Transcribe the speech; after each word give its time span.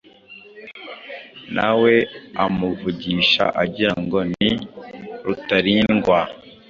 nawe 1.55 1.93
amuvugisha 2.43 3.45
agira 3.63 3.93
ngo 4.03 4.19
ni 4.33 4.49
Rutalindwa, 5.25 6.19